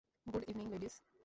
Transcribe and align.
Good 0.27 0.43
evening, 0.47 0.67
ladies. 0.69 0.95